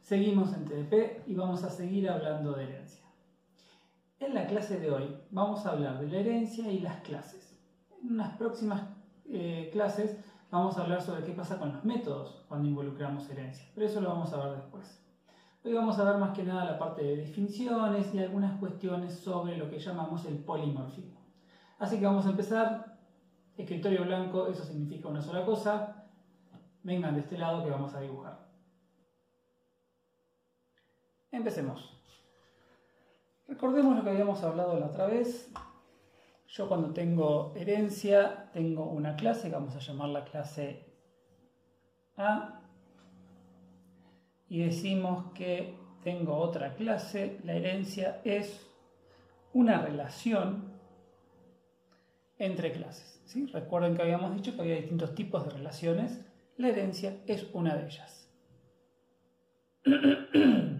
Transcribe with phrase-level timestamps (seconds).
[0.00, 3.04] Seguimos en TDP y vamos a seguir hablando de herencia.
[4.18, 7.60] En la clase de hoy vamos a hablar de la herencia y las clases.
[8.00, 8.82] En unas próximas
[9.26, 10.16] eh, clases
[10.50, 14.08] vamos a hablar sobre qué pasa con los métodos cuando involucramos herencia, pero eso lo
[14.08, 15.02] vamos a ver después.
[15.62, 19.58] Hoy vamos a ver más que nada la parte de definiciones y algunas cuestiones sobre
[19.58, 21.20] lo que llamamos el polimorfismo.
[21.78, 22.96] Así que vamos a empezar.
[23.58, 26.06] Escritorio blanco, eso significa una sola cosa.
[26.82, 28.53] Vengan de este lado que vamos a dibujar.
[31.34, 31.92] Empecemos.
[33.48, 35.52] Recordemos lo que habíamos hablado la otra vez.
[36.46, 40.86] Yo cuando tengo herencia tengo una clase que vamos a llamar la clase
[42.16, 42.60] A
[44.48, 45.74] y decimos que
[46.04, 48.64] tengo otra clase, la herencia es
[49.52, 50.72] una relación
[52.38, 53.20] entre clases.
[53.24, 53.46] ¿sí?
[53.46, 56.24] Recuerden que habíamos dicho que había distintos tipos de relaciones,
[56.58, 58.30] la herencia es una de ellas.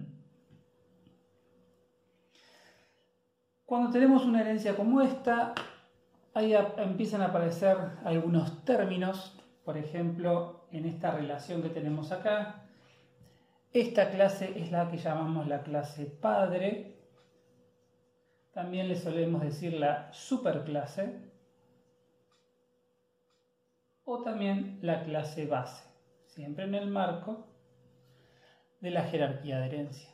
[3.75, 5.53] Cuando tenemos una herencia como esta,
[6.33, 12.67] ahí empiezan a aparecer algunos términos, por ejemplo, en esta relación que tenemos acá,
[13.73, 17.01] esta clase es la que llamamos la clase padre.
[18.53, 21.33] También le solemos decir la superclase.
[24.05, 25.83] O también la clase base,
[26.27, 27.49] siempre en el marco
[28.81, 30.14] de la jerarquía de herencia.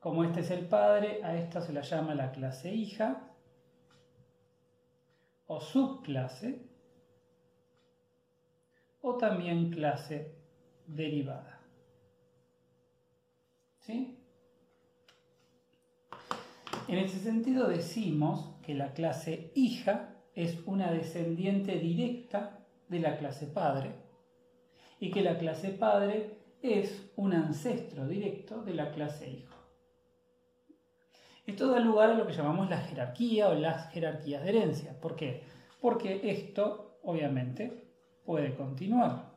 [0.00, 3.32] Como este es el padre, a esta se la llama la clase hija
[5.46, 6.68] o subclase
[9.00, 10.34] o también clase
[10.86, 11.58] derivada.
[16.88, 23.46] En ese sentido decimos que la clase hija es una descendiente directa de la clase
[23.46, 23.92] padre
[25.00, 29.47] y que la clase padre es un ancestro directo de la clase hijo.
[31.48, 35.00] Esto da lugar a lo que llamamos la jerarquía o las jerarquías de herencia.
[35.00, 35.42] ¿Por qué?
[35.80, 37.72] Porque esto, obviamente,
[38.26, 39.32] puede continuar.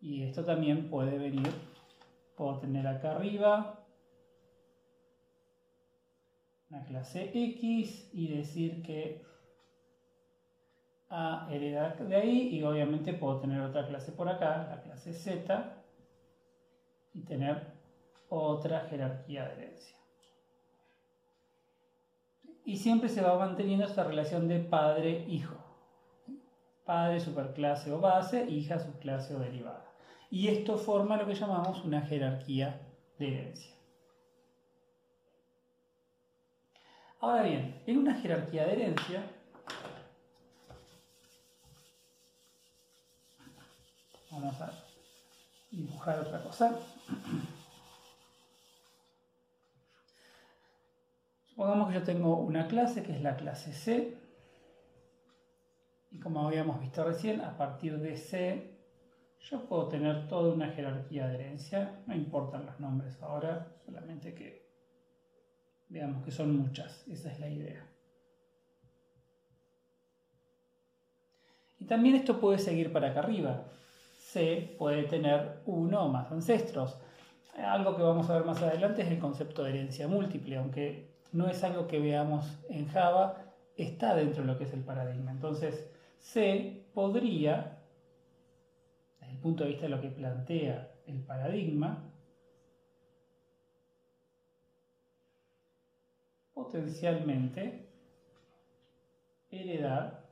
[0.00, 1.52] Y esto también puede venir
[2.36, 3.80] puedo tener acá arriba
[6.70, 9.20] una clase X y decir que
[11.08, 15.82] A hereda de ahí y obviamente puedo tener otra clase por acá, la clase Z
[17.14, 17.62] y tener
[18.28, 20.03] otra jerarquía de herencia.
[22.64, 25.56] Y siempre se va manteniendo esta relación de padre-hijo.
[26.84, 29.94] Padre, superclase o base, hija, subclase o derivada
[30.34, 32.80] y esto forma lo que llamamos una jerarquía
[33.20, 33.72] de herencia.
[37.20, 39.22] Ahora bien, en una jerarquía de herencia,
[44.28, 44.72] vamos a
[45.70, 46.80] dibujar otra cosa.
[51.64, 54.18] Supongamos que yo tengo una clase que es la clase C,
[56.10, 58.76] y como habíamos visto recién, a partir de C
[59.40, 64.68] yo puedo tener toda una jerarquía de herencia, no importan los nombres ahora, solamente que
[65.88, 67.88] veamos que son muchas, esa es la idea.
[71.78, 73.64] Y también esto puede seguir para acá arriba.
[74.18, 76.98] C puede tener uno o más ancestros.
[77.56, 81.48] Algo que vamos a ver más adelante es el concepto de herencia múltiple, aunque no
[81.48, 85.30] es algo que veamos en Java, está dentro de lo que es el paradigma.
[85.30, 87.74] Entonces, C podría
[89.44, 92.10] punto de vista de lo que plantea el paradigma,
[96.54, 97.86] potencialmente
[99.50, 100.26] heredar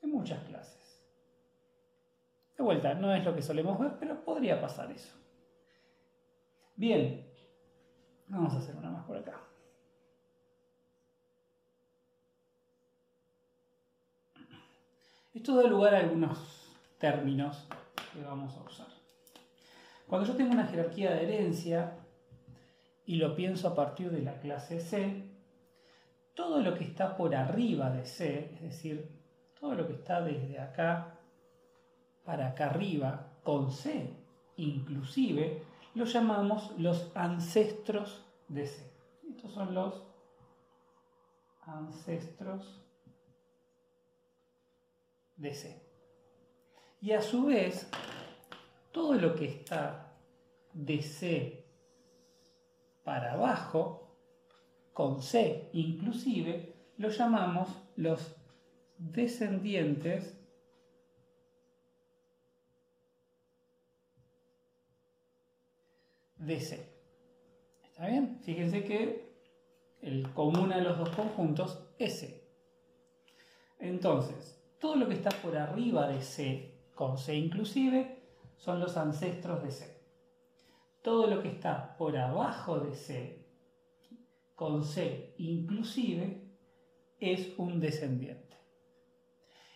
[0.00, 1.04] de muchas clases.
[2.56, 5.14] De vuelta, no es lo que solemos ver, pero podría pasar eso.
[6.76, 7.30] Bien,
[8.28, 9.49] vamos a hacer una más por acá.
[15.32, 16.38] Esto da lugar a algunos
[16.98, 17.64] términos
[18.12, 18.88] que vamos a usar.
[20.08, 21.92] Cuando yo tengo una jerarquía de herencia
[23.06, 25.30] y lo pienso a partir de la clase C,
[26.34, 29.08] todo lo que está por arriba de C, es decir,
[29.60, 31.20] todo lo que está desde acá
[32.24, 34.16] para acá arriba, con C
[34.56, 35.62] inclusive,
[35.94, 38.90] lo llamamos los ancestros de C.
[39.30, 40.02] Estos son los
[41.62, 42.80] ancestros
[45.40, 45.82] de C.
[47.00, 47.88] Y a su vez,
[48.92, 50.14] todo lo que está
[50.72, 51.64] de C
[53.02, 54.16] para abajo,
[54.92, 58.36] con C inclusive, lo llamamos los
[58.98, 60.36] descendientes
[66.36, 66.86] de C.
[67.84, 68.38] ¿Está bien?
[68.42, 69.30] Fíjense que
[70.02, 72.44] el común a los dos conjuntos es C.
[73.78, 78.18] Entonces, todo lo que está por arriba de C con C inclusive
[78.56, 80.00] son los ancestros de C.
[81.02, 83.46] Todo lo que está por abajo de C
[84.54, 86.50] con C inclusive
[87.20, 88.56] es un descendiente.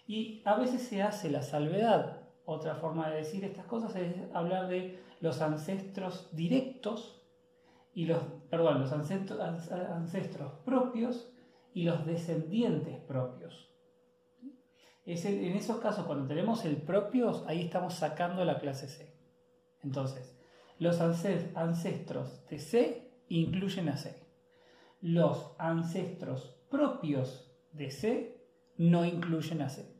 [0.06, 2.22] Y a veces se hace la salvedad.
[2.46, 7.22] Otra forma de decir estas cosas es hablar de los ancestros directos
[7.94, 11.30] y los, perdón, los ancestros, ancestros propios
[11.72, 13.73] y los descendientes propios.
[15.06, 19.14] En esos casos, cuando tenemos el propios, ahí estamos sacando la clase C.
[19.82, 20.34] Entonces,
[20.78, 24.18] los ancestros de C incluyen a C.
[25.00, 28.40] Los ancestros propios de C
[28.78, 29.94] no incluyen a C.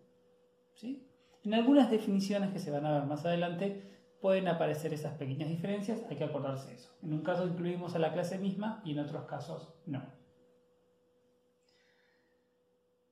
[0.74, 1.10] ¿Sí?
[1.44, 3.90] En algunas definiciones que se van a ver más adelante
[4.22, 6.96] pueden aparecer esas pequeñas diferencias, hay que acordarse eso.
[7.02, 10.02] En un caso incluimos a la clase misma y en otros casos no.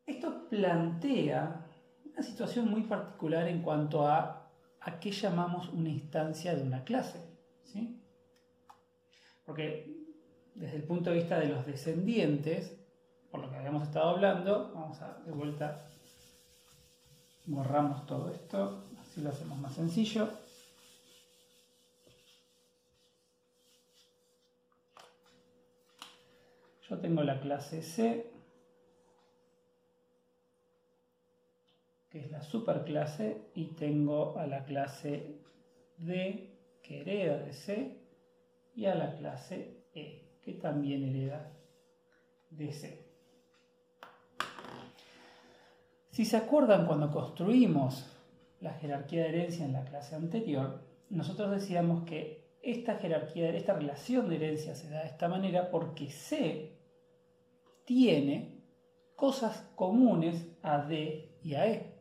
[0.07, 1.67] Esto plantea
[2.13, 4.43] una situación muy particular en cuanto a
[4.85, 7.21] a qué llamamos una instancia de una clase.
[7.65, 8.01] ¿sí?
[9.45, 9.97] Porque
[10.55, 12.77] desde el punto de vista de los descendientes,
[13.31, 15.87] por lo que habíamos estado hablando, vamos a de vuelta,
[17.47, 20.29] borramos todo esto, así lo hacemos más sencillo.
[26.89, 28.32] Yo tengo la clase C,
[32.13, 35.41] que es la superclase, y tengo a la clase
[35.97, 36.51] D,
[36.83, 37.97] que hereda de C,
[38.75, 41.51] y a la clase E, que también hereda
[42.51, 43.07] de C.
[46.11, 48.07] Si se acuerdan cuando construimos
[48.61, 54.29] la jerarquía de herencia en la clase anterior, nosotros decíamos que esta jerarquía, esta relación
[54.29, 56.77] de herencia se da de esta manera porque C
[57.87, 58.61] tiene
[59.17, 61.92] cosas comunes a D y a E.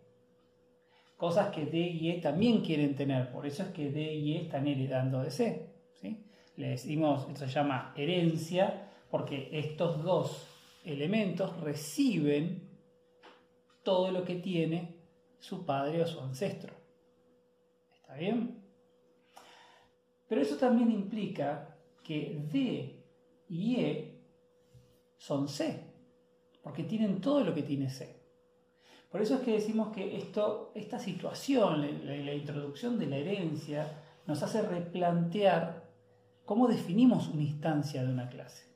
[1.21, 4.41] Cosas que D y E también quieren tener, por eso es que D y E
[4.41, 5.69] están heredando de C.
[5.93, 6.25] ¿sí?
[6.57, 10.47] Le decimos, esto se llama herencia, porque estos dos
[10.83, 12.67] elementos reciben
[13.83, 14.95] todo lo que tiene
[15.39, 16.73] su padre o su ancestro.
[17.97, 18.63] ¿Está bien?
[20.27, 23.05] Pero eso también implica que D
[23.47, 24.23] y E
[25.17, 25.83] son C,
[26.63, 28.20] porque tienen todo lo que tiene C.
[29.11, 33.85] Por eso es que decimos que esto, esta situación, la, la introducción de la herencia,
[34.25, 35.89] nos hace replantear
[36.45, 38.71] cómo definimos una instancia de una clase.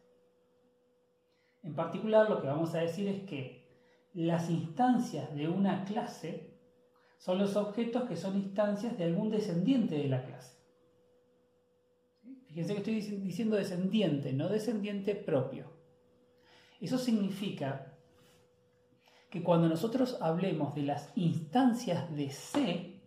[1.64, 3.66] En particular, lo que vamos a decir es que
[4.14, 6.54] las instancias de una clase
[7.18, 10.58] son los objetos que son instancias de algún descendiente de la clase.
[12.48, 15.72] Fíjense que estoy diciendo descendiente, no descendiente propio.
[16.80, 17.95] Eso significa
[19.30, 23.02] que cuando nosotros hablemos de las instancias de C,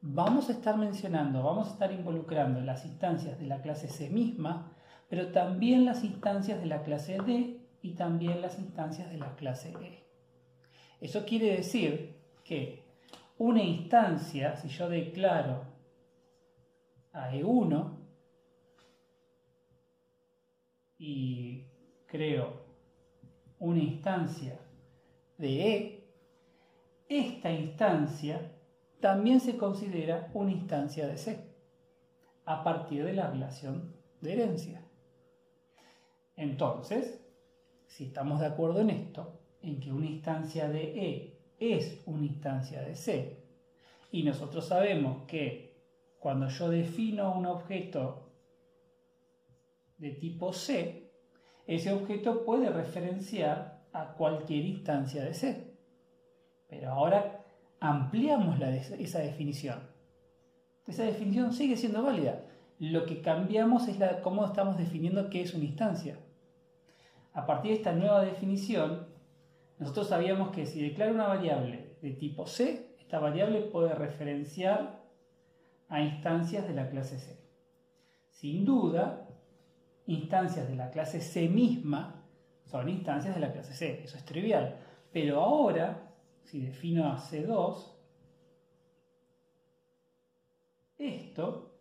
[0.00, 4.72] vamos a estar mencionando, vamos a estar involucrando las instancias de la clase C misma,
[5.08, 9.72] pero también las instancias de la clase D y también las instancias de la clase
[9.80, 10.04] E.
[11.00, 12.84] Eso quiere decir que
[13.38, 15.64] una instancia, si yo declaro
[17.12, 17.96] a E1
[20.98, 21.64] y
[22.06, 22.64] creo
[23.58, 24.58] una instancia
[25.38, 26.04] de E,
[27.08, 28.52] esta instancia
[29.00, 31.52] también se considera una instancia de C,
[32.44, 34.82] a partir de la relación de herencia.
[36.36, 37.20] Entonces,
[37.86, 42.82] si estamos de acuerdo en esto, en que una instancia de E es una instancia
[42.82, 43.42] de C,
[44.10, 45.66] y nosotros sabemos que
[46.18, 48.32] cuando yo defino un objeto
[49.98, 51.12] de tipo C,
[51.66, 55.74] ese objeto puede referenciar a cualquier instancia de C.
[56.68, 57.44] Pero ahora
[57.80, 59.80] ampliamos esa definición.
[60.86, 62.44] Esa definición sigue siendo válida.
[62.78, 66.18] Lo que cambiamos es la, cómo estamos definiendo qué es una instancia.
[67.32, 69.06] A partir de esta nueva definición,
[69.78, 75.02] nosotros sabíamos que si declaro una variable de tipo C, esta variable puede referenciar
[75.88, 77.38] a instancias de la clase C.
[78.30, 79.28] Sin duda,
[80.06, 82.25] instancias de la clase C misma
[82.66, 84.76] son instancias de la clase C, eso es trivial.
[85.12, 86.12] Pero ahora,
[86.44, 87.94] si defino a C2,
[90.98, 91.80] esto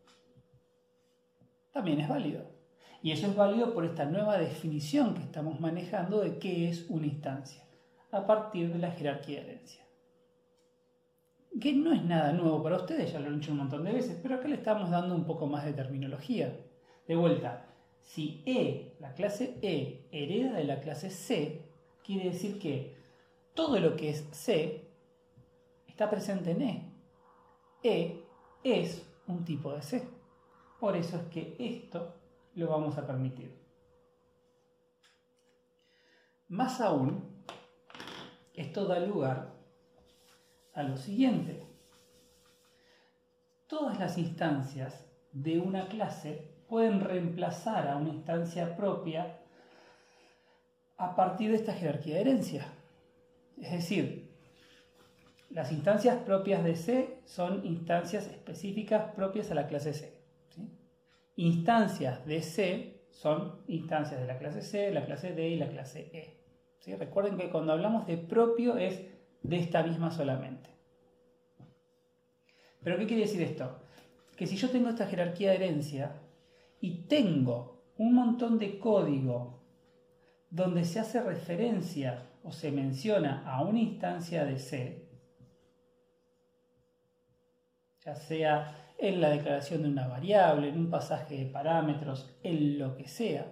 [1.72, 2.56] también es válido.
[3.02, 7.06] Y eso es válido por esta nueva definición que estamos manejando de qué es una
[7.06, 7.64] instancia,
[8.12, 9.86] a partir de la jerarquía de herencia.
[11.60, 14.20] Que no es nada nuevo para ustedes, ya lo han dicho un montón de veces,
[14.22, 16.58] pero acá le estamos dando un poco más de terminología.
[17.08, 17.75] De vuelta,
[18.06, 21.66] si E, la clase E, hereda de la clase C,
[22.04, 22.96] quiere decir que
[23.56, 24.88] todo lo que es C
[25.88, 26.94] está presente en E.
[27.84, 28.24] E
[28.64, 30.08] es un tipo de C.
[30.80, 32.14] Por eso es que esto
[32.54, 33.60] lo vamos a permitir.
[36.48, 37.44] Más aún,
[38.54, 39.52] esto da lugar
[40.74, 41.66] a lo siguiente.
[43.68, 49.38] Todas las instancias de una clase pueden reemplazar a una instancia propia
[50.98, 52.66] a partir de esta jerarquía de herencia.
[53.62, 54.32] Es decir,
[55.50, 60.14] las instancias propias de C son instancias específicas propias a la clase C.
[61.38, 66.10] Instancias de C son instancias de la clase C, la clase D y la clase
[66.14, 66.46] E.
[66.98, 69.02] Recuerden que cuando hablamos de propio es
[69.42, 70.70] de esta misma solamente.
[72.84, 73.80] ¿Pero qué quiere decir esto?
[74.36, 76.12] Que si yo tengo esta jerarquía de herencia
[76.86, 79.64] y tengo un montón de código
[80.52, 85.10] donde se hace referencia o se menciona a una instancia de C,
[88.06, 92.96] ya sea en la declaración de una variable, en un pasaje de parámetros, en lo
[92.96, 93.52] que sea,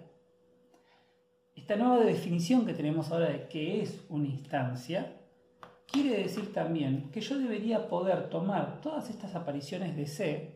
[1.56, 5.12] esta nueva definición que tenemos ahora de qué es una instancia,
[5.88, 10.53] quiere decir también que yo debería poder tomar todas estas apariciones de C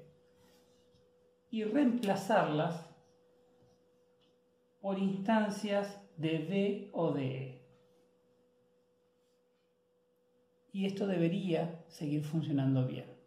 [1.49, 2.85] y reemplazarlas
[4.81, 7.61] por instancias de D o de.
[10.71, 13.17] Y esto debería seguir funcionando bien.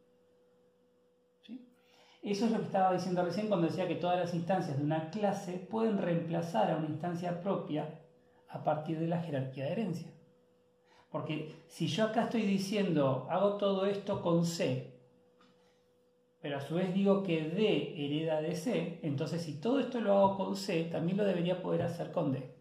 [2.23, 5.11] Eso es lo que estaba diciendo recién cuando decía que todas las instancias de una
[5.11, 7.99] clase pueden reemplazar a una instancia propia
[8.49, 10.09] a partir de la jerarquía de herencia.
[11.11, 14.90] Porque si yo acá estoy diciendo, hago todo esto con C,
[16.41, 20.15] pero a su vez digo que D hereda de C, entonces si todo esto lo
[20.15, 22.57] hago con C, también lo debería poder hacer con D.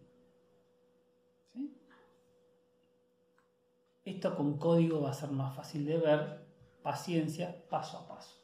[4.03, 6.39] Esto con código va a ser más fácil de ver,
[6.81, 8.39] paciencia, paso a paso.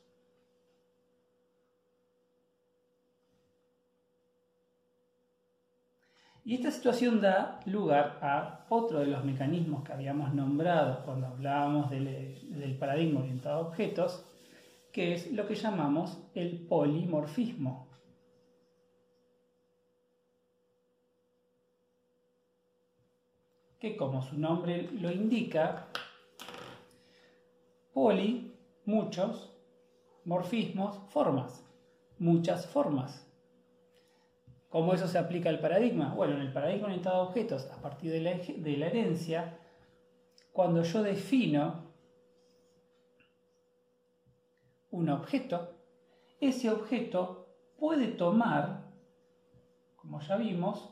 [6.46, 11.90] Y esta situación da lugar a otro de los mecanismos que habíamos nombrado cuando hablábamos
[11.90, 14.24] del, paradigma orientado a objetos,
[14.96, 17.90] que es lo que llamamos el polimorfismo.
[23.78, 25.88] Que como su nombre lo indica,
[27.94, 28.54] poli,
[28.86, 29.54] muchos,
[30.24, 31.70] morfismos, formas,
[32.18, 33.30] muchas formas.
[34.70, 36.14] ¿Cómo eso se aplica al paradigma?
[36.16, 39.60] Bueno, en el paradigma orientado a objetos, a partir de la, de la herencia,
[40.54, 41.85] cuando yo defino
[44.96, 45.76] un objeto,
[46.40, 48.86] ese objeto puede tomar,
[49.98, 50.90] como ya vimos,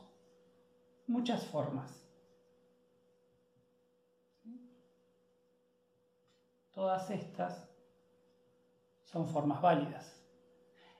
[1.06, 2.06] muchas formas.
[6.72, 7.66] Todas estas
[9.04, 10.22] son formas válidas.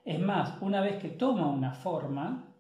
[0.05, 2.55] Es más, una vez que toma una forma,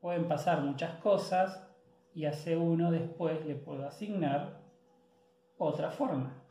[0.00, 1.62] pueden pasar muchas cosas
[2.14, 4.65] y a C1 después le puedo asignar
[5.58, 6.42] otra forma.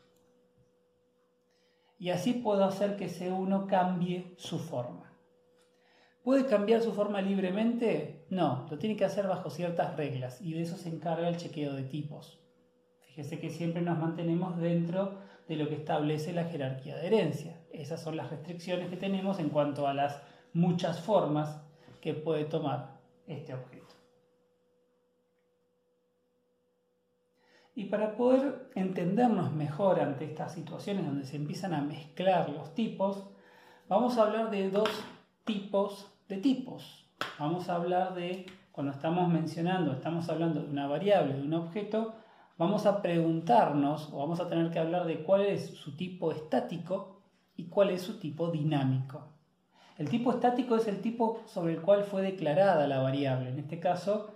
[1.98, 5.14] Y así puedo hacer que C1 cambie su forma.
[6.24, 8.26] ¿Puede cambiar su forma libremente?
[8.30, 11.74] No, lo tiene que hacer bajo ciertas reglas y de eso se encarga el chequeo
[11.74, 12.40] de tipos.
[13.02, 17.62] Fíjese que siempre nos mantenemos dentro de lo que establece la jerarquía de herencia.
[17.72, 20.22] Esas son las restricciones que tenemos en cuanto a las
[20.54, 21.62] muchas formas
[22.02, 23.75] que puede tomar este objeto.
[27.78, 33.28] Y para poder entendernos mejor ante estas situaciones donde se empiezan a mezclar los tipos,
[33.90, 34.90] vamos a hablar de dos
[35.44, 37.06] tipos de tipos.
[37.38, 42.16] Vamos a hablar de, cuando estamos mencionando, estamos hablando de una variable, de un objeto,
[42.58, 47.24] vamos a preguntarnos o vamos a tener que hablar de cuál es su tipo estático
[47.58, 49.28] y cuál es su tipo dinámico.
[49.98, 53.50] El tipo estático es el tipo sobre el cual fue declarada la variable.
[53.50, 54.34] En este caso,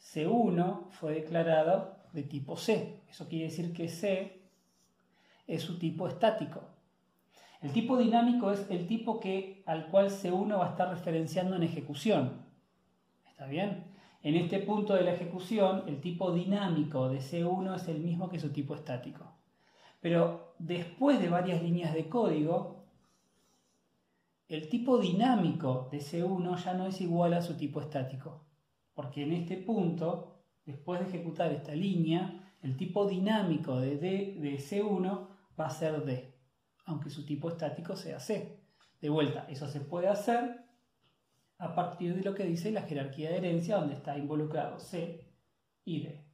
[0.00, 3.00] C1 fue declarada de tipo C.
[3.08, 4.40] Eso quiere decir que C
[5.46, 6.60] es su tipo estático.
[7.60, 11.62] El tipo dinámico es el tipo que, al cual C1 va a estar referenciando en
[11.62, 12.46] ejecución.
[13.28, 13.84] ¿Está bien?
[14.22, 18.38] En este punto de la ejecución, el tipo dinámico de C1 es el mismo que
[18.38, 19.32] su tipo estático.
[20.00, 22.84] Pero después de varias líneas de código,
[24.48, 28.42] el tipo dinámico de C1 ya no es igual a su tipo estático,
[28.94, 34.58] porque en este punto, después de ejecutar esta línea, el tipo dinámico de, D, de
[34.58, 36.34] C1 va a ser D,
[36.84, 38.60] aunque su tipo estático sea C.
[39.00, 40.64] De vuelta, eso se puede hacer
[41.58, 45.26] a partir de lo que dice la jerarquía de herencia, donde está involucrado C
[45.84, 46.26] y D.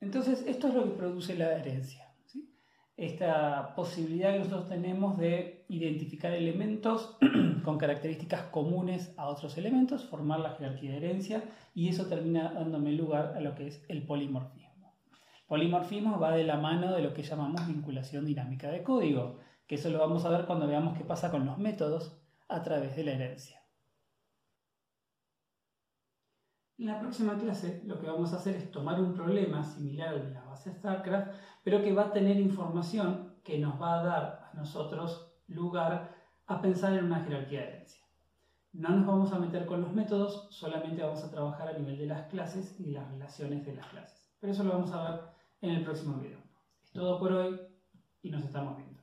[0.00, 2.14] Entonces, esto es lo que produce la herencia.
[2.96, 5.18] Esta posibilidad que nosotros tenemos
[5.68, 7.16] de identificar elementos
[7.64, 11.44] con características comunes a otros elementos, formar la jerarquía de herencia,
[11.74, 14.94] y eso termina dándome lugar a lo que es el polimorfismo.
[15.46, 19.90] Polimorfismo va de la mano de lo que llamamos vinculación dinámica de código, que eso
[19.90, 22.16] lo vamos a ver cuando veamos qué pasa con los métodos
[22.48, 23.64] a través de la herencia.
[26.76, 30.24] En la próxima clase lo que vamos a hacer es tomar un problema similar al
[30.24, 34.50] de la base StarCraft, pero que va a tener información que nos va a dar
[34.50, 36.14] a nosotros lugar
[36.46, 38.04] a pensar en una jerarquía de herencia.
[38.72, 42.06] No nos vamos a meter con los métodos, solamente vamos a trabajar a nivel de
[42.06, 44.34] las clases y las relaciones de las clases.
[44.40, 45.20] Pero eso lo vamos a ver
[45.60, 46.38] en el próximo video.
[46.82, 47.60] Es todo por hoy
[48.22, 48.93] y nos estamos viendo.